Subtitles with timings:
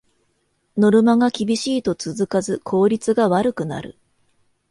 [0.77, 3.99] ノルマが厳しいと続かず効率が悪くなる